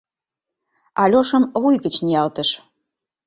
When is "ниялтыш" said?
2.05-2.49